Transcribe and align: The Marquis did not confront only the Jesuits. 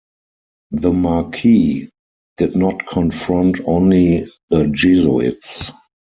The 0.71 0.91
Marquis 0.91 1.89
did 2.37 2.55
not 2.55 2.87
confront 2.87 3.59
only 3.67 4.25
the 4.49 4.65
Jesuits. 4.69 5.71